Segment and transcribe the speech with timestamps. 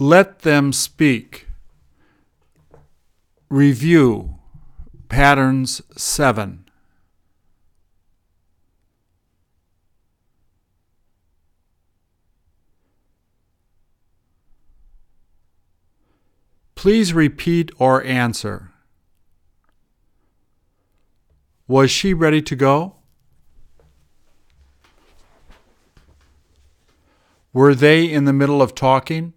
[0.00, 1.48] Let them speak.
[3.48, 4.36] Review
[5.08, 6.70] Patterns 7.
[16.76, 18.70] Please repeat or answer.
[21.66, 22.94] Was she ready to go?
[27.52, 29.32] Were they in the middle of talking?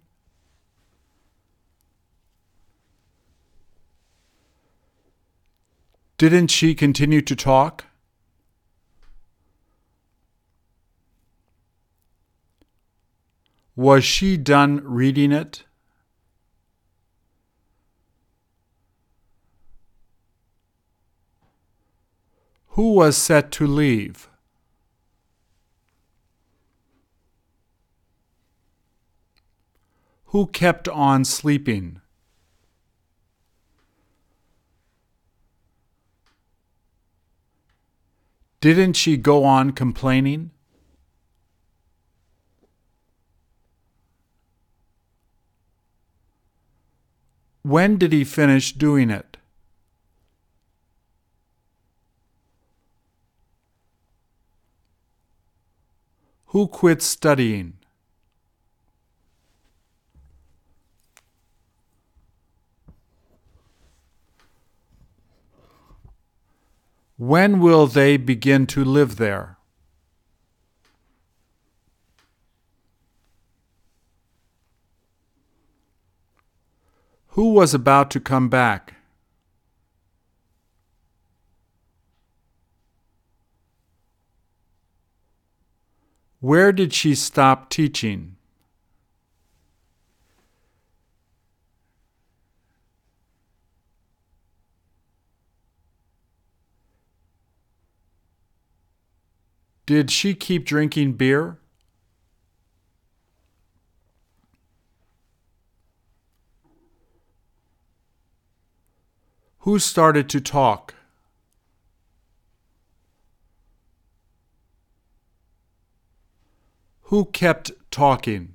[6.22, 7.86] Didn't she continue to talk?
[13.74, 15.64] Was she done reading it?
[22.76, 24.30] Who was set to leave?
[30.26, 32.01] Who kept on sleeping?
[38.62, 40.52] Didn't she go on complaining?
[47.62, 49.36] When did he finish doing it?
[56.46, 57.81] Who quit studying?
[67.24, 69.56] When will they begin to live there?
[77.28, 78.96] Who was about to come back?
[86.40, 88.31] Where did she stop teaching?
[99.84, 101.58] Did she keep drinking beer?
[109.60, 110.94] Who started to talk?
[117.02, 118.54] Who kept talking?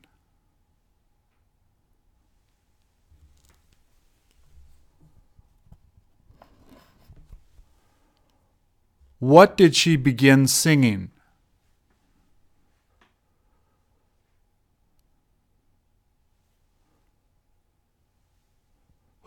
[9.19, 11.11] What did she begin singing?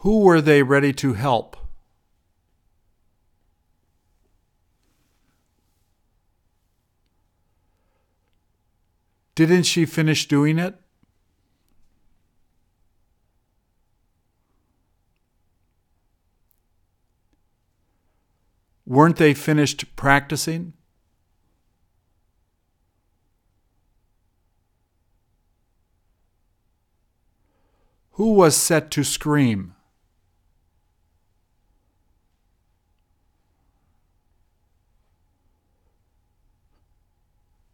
[0.00, 1.59] Who were they ready to help?
[9.34, 10.75] Didn't she finish doing it?
[18.87, 20.72] Weren't they finished practicing?
[28.12, 29.75] Who was set to scream?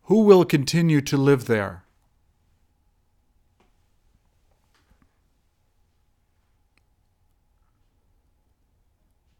[0.07, 1.83] Who will continue to live there?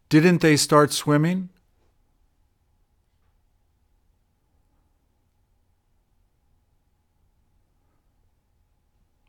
[0.09, 1.49] Didn't they start swimming?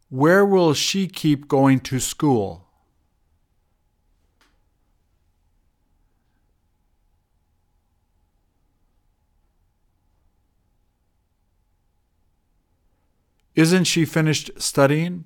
[0.09, 2.68] Where will she keep going to school?
[13.59, 15.25] Isn't she finished studying?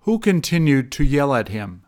[0.00, 1.86] Who continued to yell at him?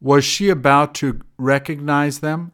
[0.00, 2.53] Was she about to recognize them?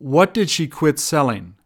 [0.00, 1.56] What did she quit selling?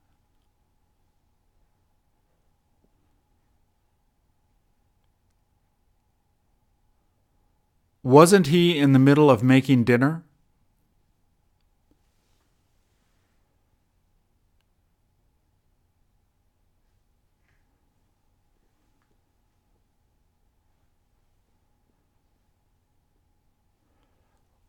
[8.03, 10.25] Wasn't he in the middle of making dinner?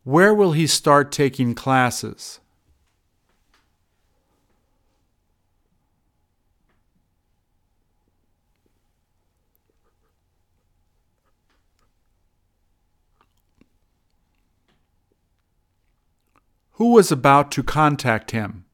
[0.04, 2.38] Where will he start taking classes?
[16.76, 18.66] Who was about to contact him?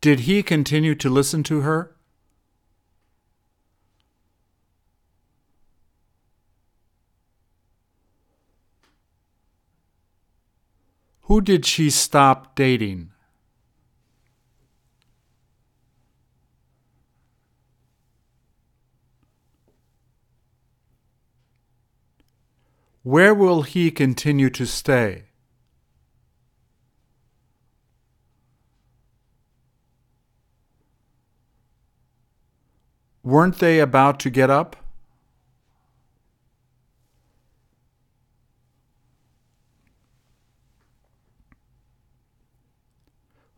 [0.00, 1.96] Did he continue to listen to her?
[11.22, 13.10] Who did she stop dating?
[23.08, 25.28] Where will he continue to stay?
[33.22, 34.76] Weren't they about to get up?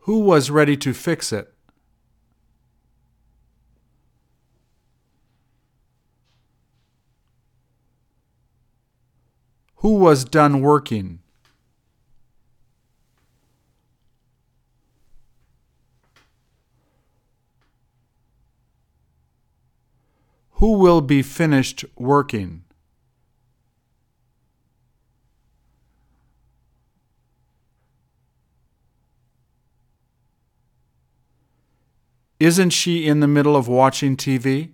[0.05, 1.50] Who was ready to fix it?
[9.81, 11.21] Who was done working?
[20.51, 22.63] Who will be finished working?
[32.39, 34.73] Isn't she in the middle of watching TV?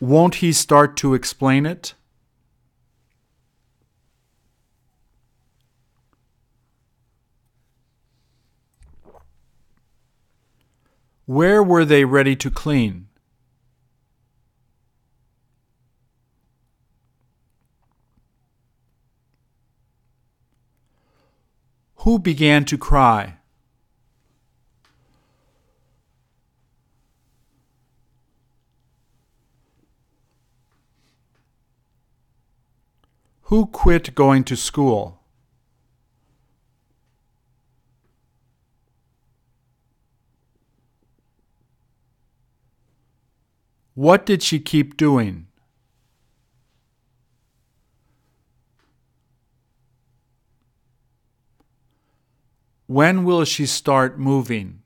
[0.00, 1.94] Won't he start to explain it?
[11.26, 13.08] Where were they ready to clean?
[21.96, 23.37] Who began to cry?
[33.48, 35.22] Who quit going to school?
[43.94, 45.46] What did she keep doing?
[52.86, 54.82] When will she start moving?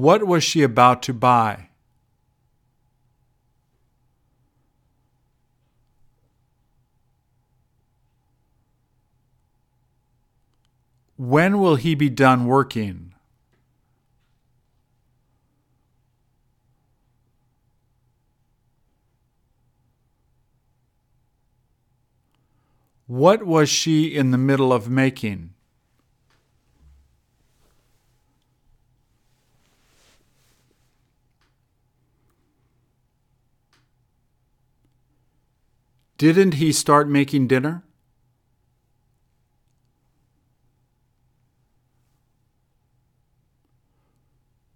[0.00, 1.68] What was she about to buy?
[11.18, 13.12] When will he be done working?
[23.06, 25.52] What was she in the middle of making?
[36.20, 37.82] Didn't he start making dinner?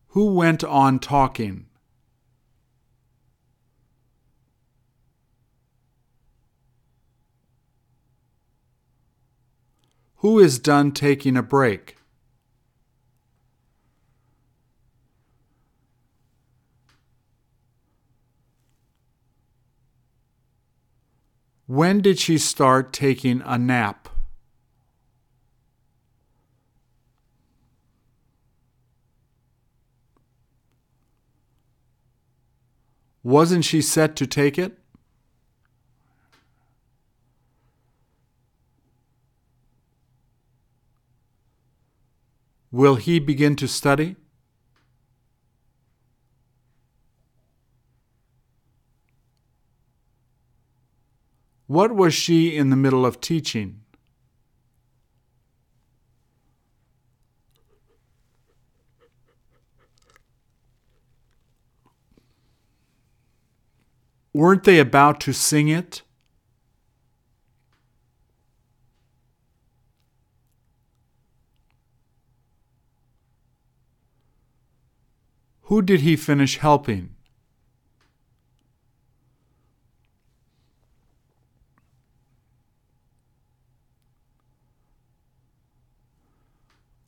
[0.06, 1.66] Who went on talking?
[10.20, 11.98] Who is done taking a break?
[21.74, 24.08] When did she start taking a nap?
[33.24, 34.78] Wasn't she set to take it?
[42.70, 44.14] Will he begin to study?
[51.66, 53.80] What was she in the middle of teaching?
[64.34, 66.02] Weren't they about to sing it?
[75.62, 77.13] Who did he finish helping?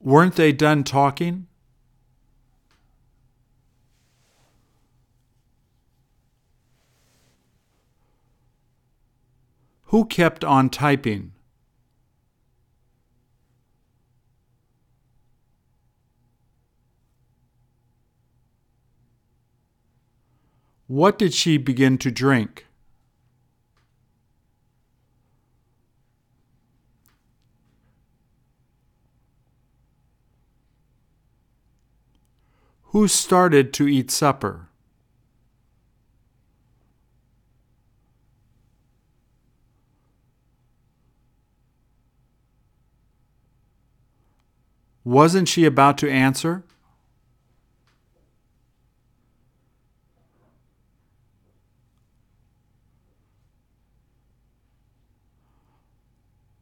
[0.07, 1.49] Weren't they done talking?
[9.87, 11.33] Who kept on typing?
[20.87, 22.66] What did she begin to drink?
[32.97, 34.71] Who started to eat supper?
[45.05, 46.65] Wasn't she about to answer?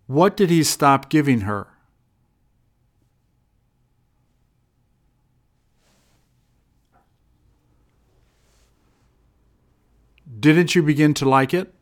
[0.08, 1.73] What did he stop giving her?
[10.44, 11.72] Didn't you begin to like it?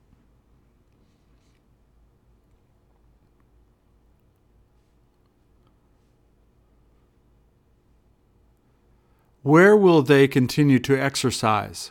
[9.42, 11.90] Where will they continue to exercise?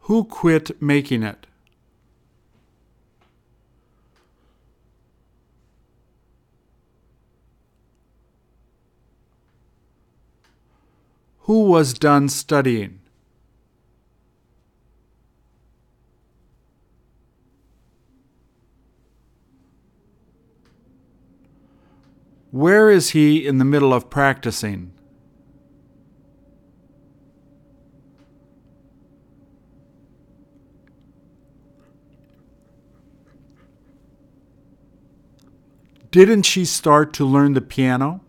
[0.00, 1.46] Who quit making it?
[11.46, 12.98] Who was done studying?
[22.50, 24.90] Where is he in the middle of practicing?
[36.10, 38.25] Didn't she start to learn the piano?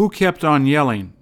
[0.00, 1.12] Who kept on yelling?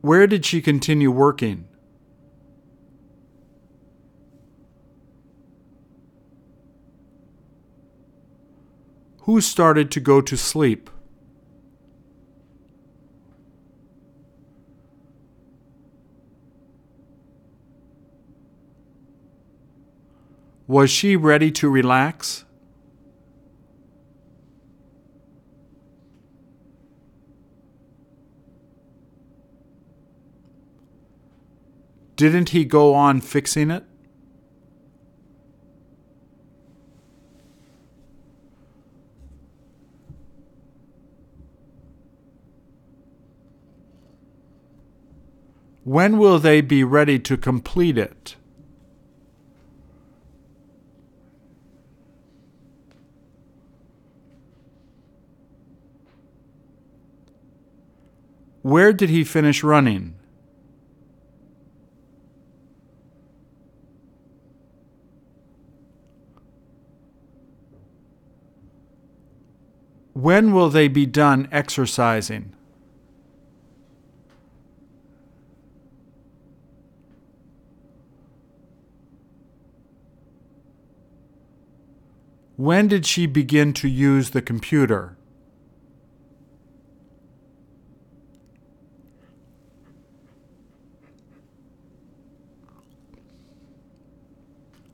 [0.00, 1.68] Where did she continue working?
[9.18, 10.90] Who started to go to sleep?
[20.66, 22.45] Was she ready to relax?
[32.16, 33.84] Didn't he go on fixing it?
[45.84, 48.34] When will they be ready to complete it?
[58.62, 60.15] Where did he finish running?
[70.16, 72.54] When will they be done exercising?
[82.56, 85.18] When did she begin to use the computer?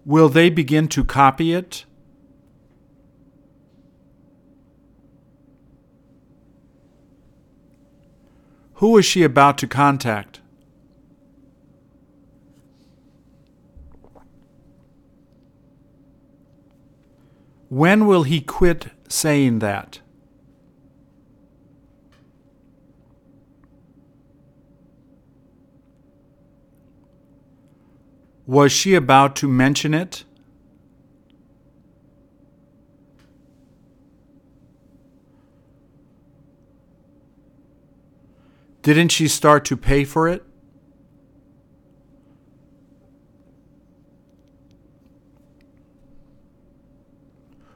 [0.05, 1.85] Will they begin to copy it?
[8.83, 10.41] Who is she about to contact?
[17.69, 20.01] When will he quit saying that?
[28.49, 30.25] Was she about to mention it?
[38.83, 40.45] Didn't she start to pay for it?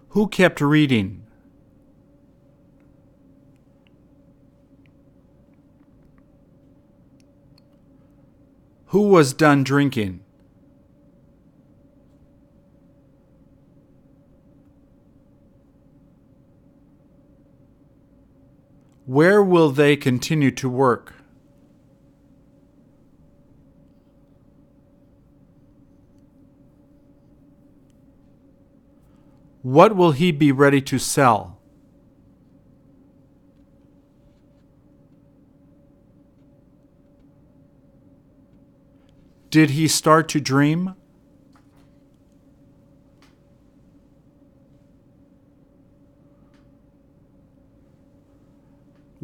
[0.09, 1.23] Who kept reading?
[8.87, 10.26] Who was done drinking?
[19.07, 21.15] Where will they continue to work?
[29.63, 31.61] What will he be ready to sell?
[39.51, 40.95] Did he start to dream?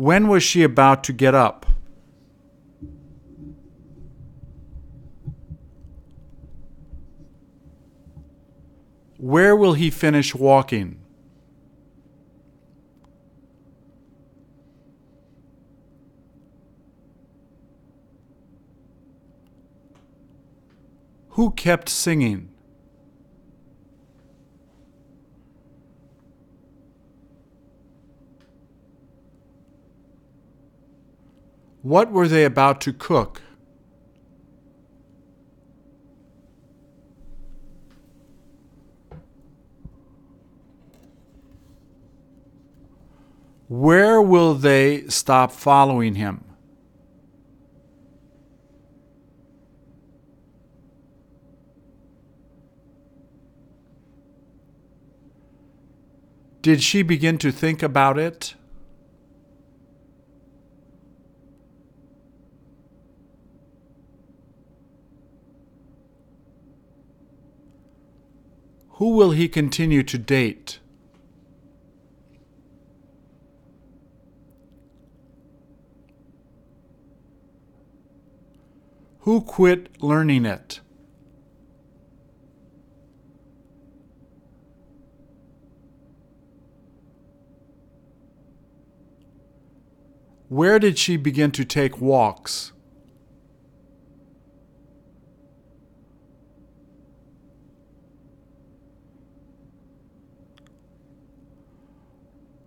[0.03, 1.65] When was she about to get up?
[9.17, 10.99] Where will he finish walking?
[21.29, 22.52] Who kept singing?
[31.83, 33.43] What were they about to cook?
[43.67, 46.45] Where will they stop following him?
[56.61, 58.55] Did she begin to think about it?
[69.03, 70.79] Who will he continue to date?
[79.23, 80.79] Who quit learning it?
[90.49, 92.71] Where did she begin to take walks?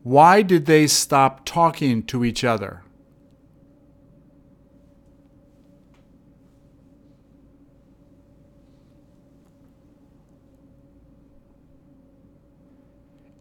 [0.05, 2.83] Why did they stop talking to each other?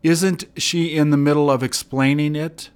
[0.02, 2.70] Isn't she in the middle of explaining it?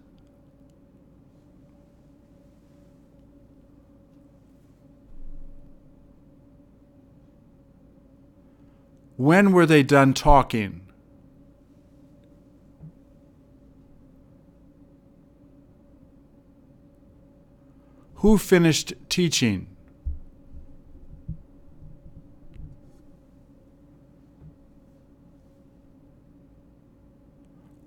[9.17, 10.88] When were they done talking?
[18.19, 19.69] Who finished teaching?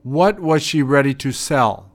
[0.03, 1.91] What was she ready to sell?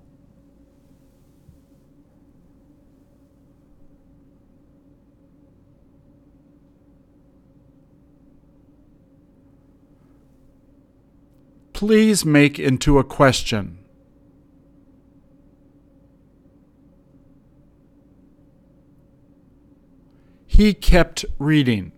[11.73, 13.76] Please make into a question.
[20.57, 21.93] He kept reading.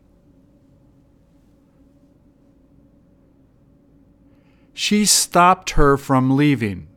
[4.74, 6.88] She stopped her from leaving.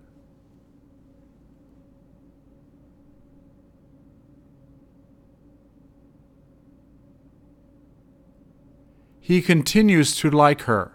[9.20, 10.94] He continues to like her.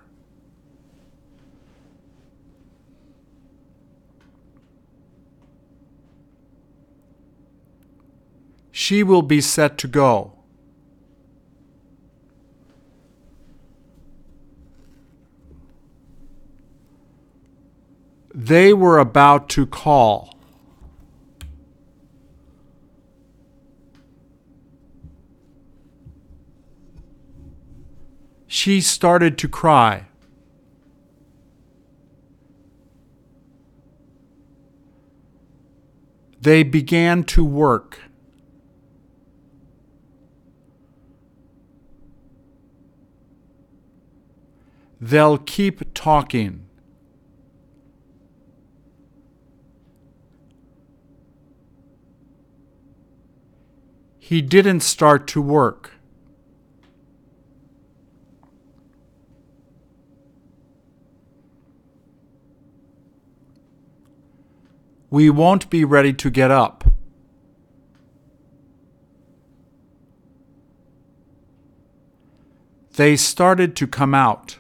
[8.73, 10.36] She will be set to go.
[18.47, 20.39] They were about to call.
[28.47, 30.07] She started to cry.
[36.41, 37.99] They began to work.
[45.01, 46.66] They'll keep talking.
[54.27, 55.93] He didn't start to work.
[65.11, 66.83] We won't be ready to get up.
[72.97, 74.59] They started to come out.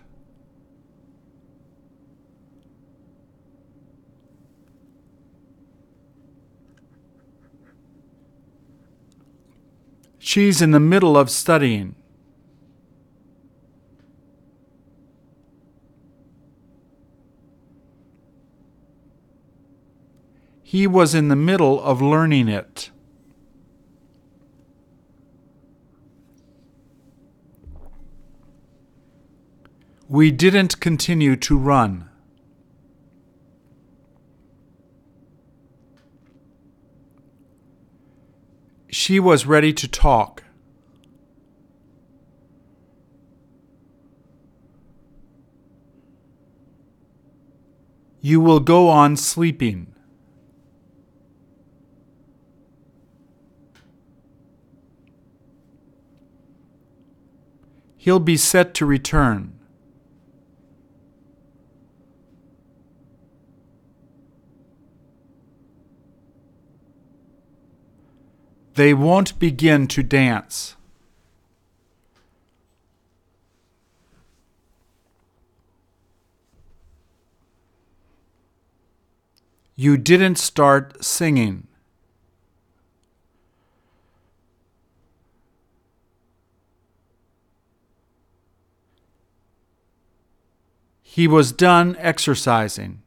[10.36, 11.94] She's in the middle of studying.
[20.62, 22.90] He was in the middle of learning it.
[30.06, 32.05] We didn't continue to run.
[38.98, 40.42] She was ready to talk.
[48.22, 49.94] You will go on sleeping.
[57.98, 59.55] He'll be set to return.
[68.76, 70.76] They won't begin to dance.
[79.76, 81.68] You didn't start singing.
[91.02, 93.00] He was done exercising.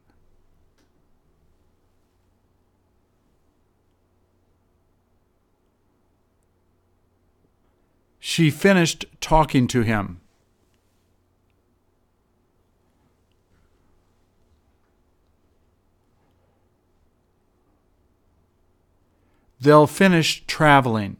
[8.30, 10.20] She finished talking to him.
[19.60, 21.16] They'll finish traveling.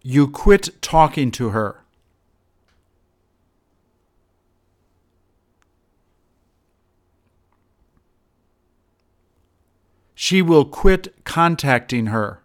[0.00, 1.85] You quit talking to her.
[10.28, 12.42] She will quit contacting her.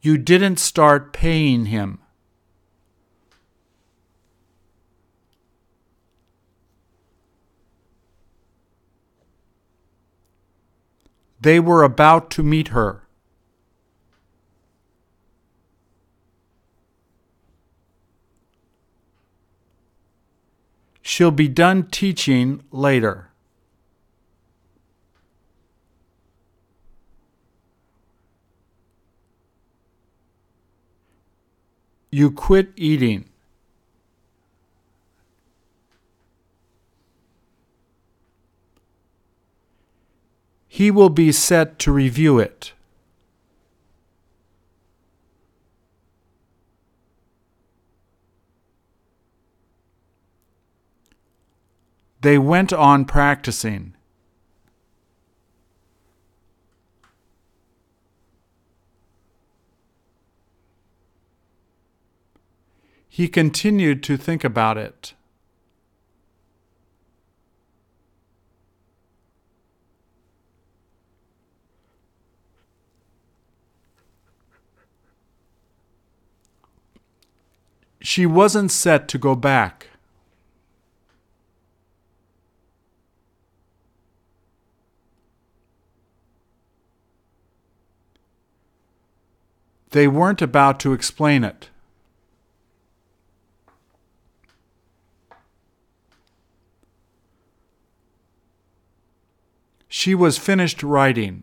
[0.00, 1.98] You didn't start paying him.
[11.40, 13.08] They were about to meet her.
[21.12, 23.30] She'll be done teaching later.
[32.12, 33.28] You quit eating.
[40.68, 42.72] He will be set to review it.
[52.22, 53.94] They went on practicing.
[63.08, 65.14] He continued to think about it.
[78.02, 79.89] She wasn't set to go back.
[89.90, 91.68] They weren't about to explain it.
[99.88, 101.42] She was finished writing.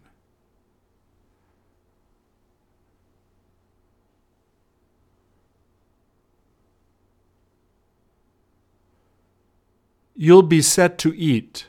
[10.16, 11.68] You'll be set to eat.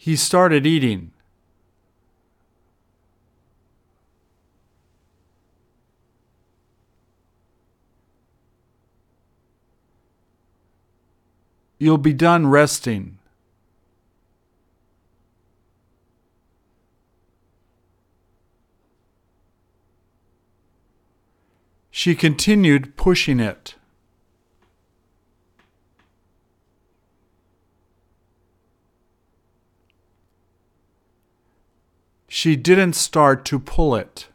[0.00, 1.10] He started eating.
[11.78, 13.18] You'll be done resting.
[21.90, 23.74] She continued pushing it.
[32.40, 34.28] She didn't start to pull it.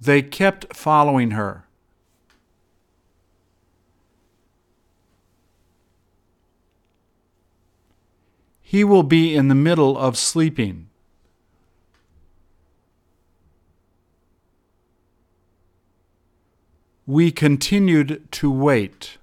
[0.00, 1.66] They kept following her.
[8.62, 10.87] He will be in the middle of sleeping.
[17.08, 19.16] We continued to wait.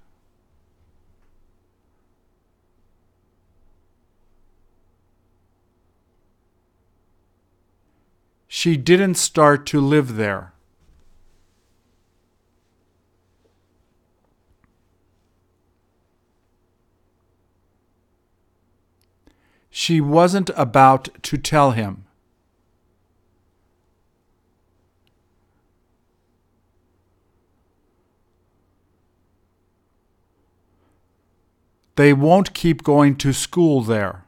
[8.48, 10.52] She didn't start to live there.
[19.70, 22.05] She wasn't about to tell him.
[31.96, 34.24] They won't keep going to school there.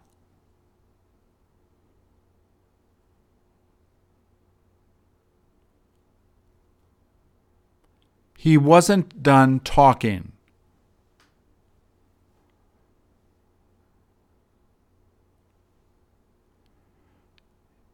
[8.38, 10.32] He wasn't done talking.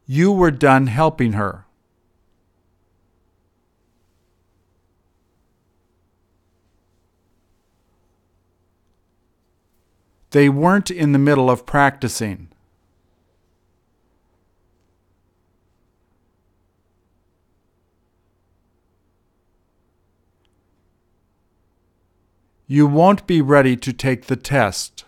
[0.05, 1.64] You were done helping her.
[10.35, 12.49] They weren't in the middle of practicing.
[22.67, 25.05] You won't be ready to take the test.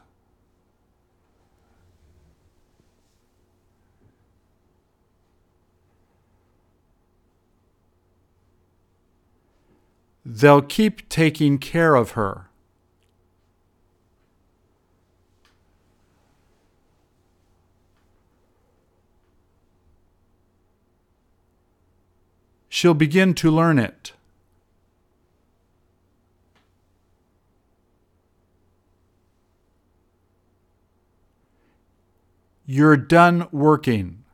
[10.25, 12.46] They'll keep taking care of her.
[22.77, 24.13] She'll begin to learn it.
[32.67, 34.25] You're done working.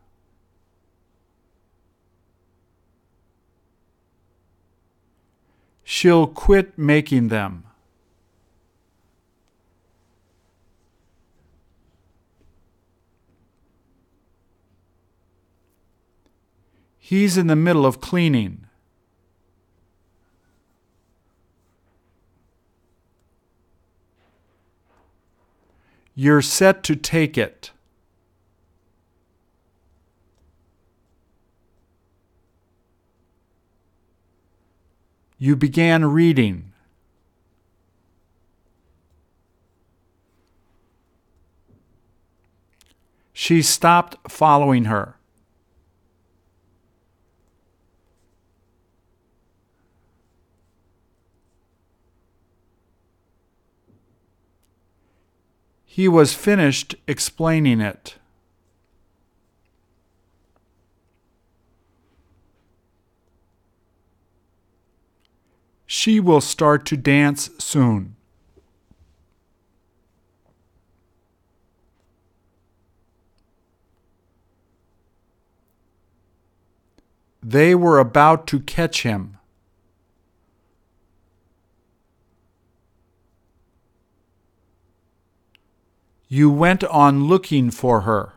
[5.86, 7.64] She'll quit making them.
[17.14, 18.66] He's in the middle of cleaning.
[26.16, 27.70] You're set to take it.
[35.38, 36.72] You began reading.
[43.34, 45.18] She stopped following her.
[55.94, 58.16] He was finished explaining it.
[65.86, 68.16] She will start to dance soon.
[77.44, 79.38] They were about to catch him.
[86.36, 88.34] You went on looking for her.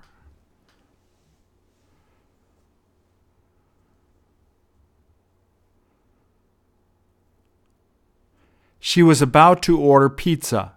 [8.79, 10.76] She was about to order pizza.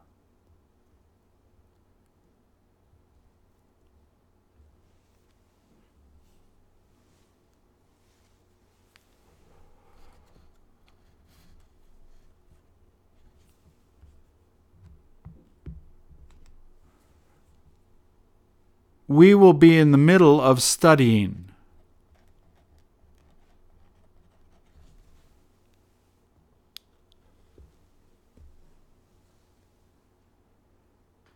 [19.10, 21.50] We will be in the middle of studying.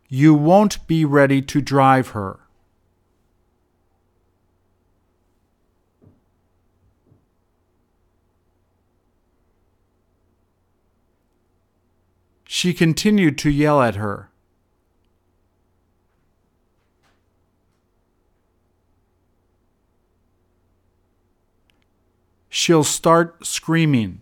[0.07, 2.41] You won't be ready to drive her.
[12.45, 14.29] She continued to yell at her.
[22.53, 24.21] she'll start screaming.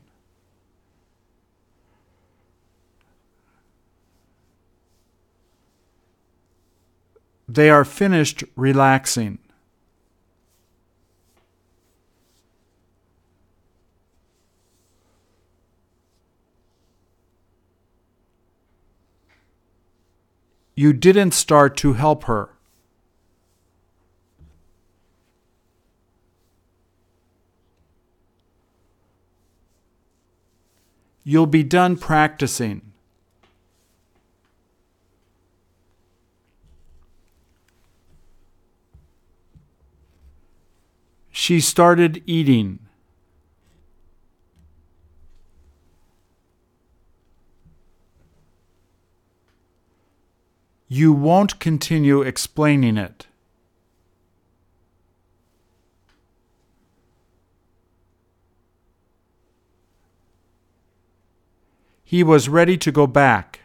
[7.50, 9.40] They are finished relaxing.
[20.74, 22.51] You didn't start to help her.
[31.24, 32.82] You'll be done practicing.
[41.32, 42.80] She started eating.
[50.88, 53.28] You won't continue explaining it.
[62.12, 63.62] He was ready to go back.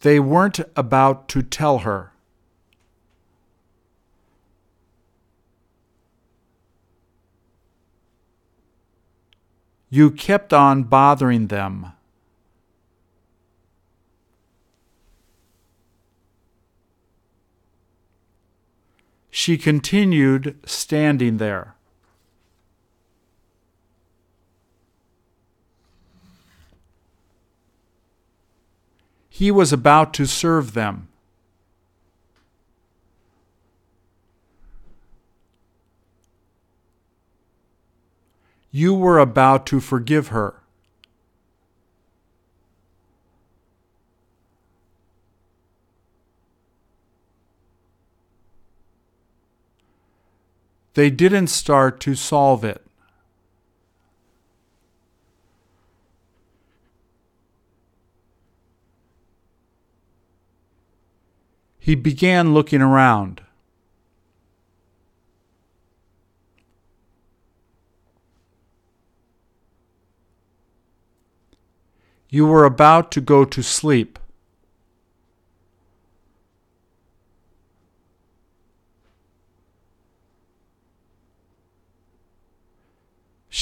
[0.00, 2.10] They weren't about to tell her.
[9.88, 11.92] You kept on bothering them.
[19.40, 21.76] She continued standing there.
[29.28, 31.06] He was about to serve them.
[38.72, 40.62] You were about to forgive her.
[50.98, 52.84] They didn't start to solve it.
[61.78, 63.42] He began looking around.
[72.28, 74.18] You were about to go to sleep.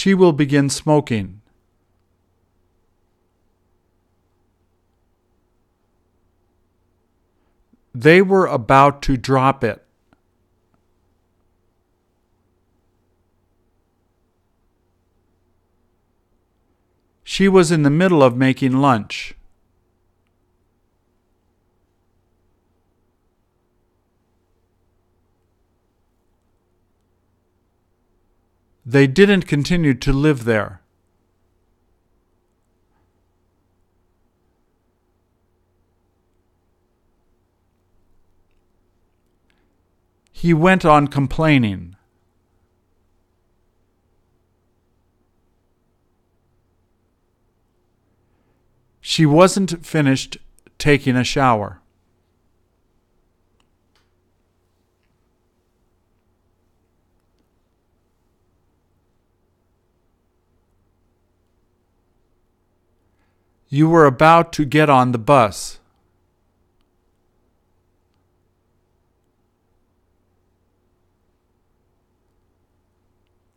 [0.06, 1.40] She will begin smoking.
[7.92, 9.84] They were about to drop it.
[17.24, 19.34] She was in the middle of making lunch.
[28.88, 30.81] They didn't continue to live there.
[40.31, 41.96] He went on complaining.
[49.01, 50.37] She wasn't finished
[50.79, 51.81] taking a shower.
[63.68, 65.81] You were about to get on the bus.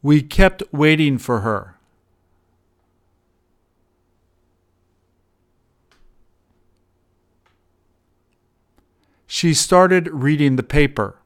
[0.01, 1.75] We kept waiting for her.
[9.27, 11.18] She started reading the paper.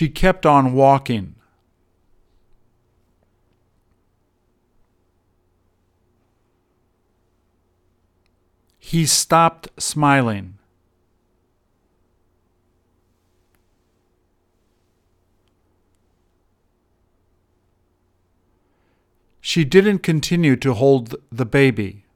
[0.00, 1.34] She kept on walking.
[8.78, 10.56] He stopped smiling.
[19.42, 22.06] She didn't continue to hold the baby.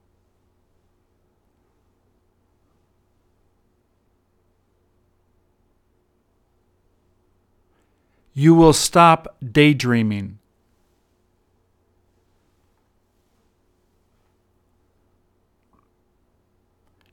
[8.37, 10.41] You will stop daydreaming.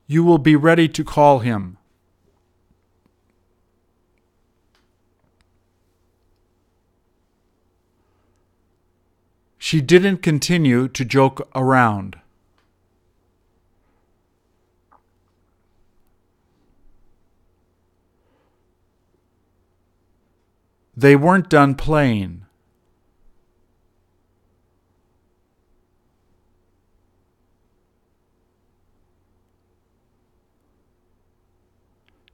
[0.08, 1.78] You will be ready to call him.
[9.60, 12.21] She didn't continue to joke around.
[21.02, 22.46] They weren't done playing.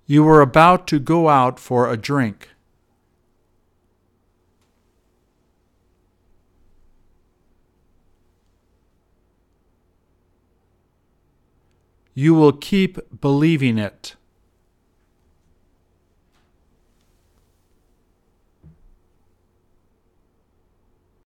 [0.05, 2.49] You were about to go out for a drink.
[12.13, 14.16] You will keep believing it.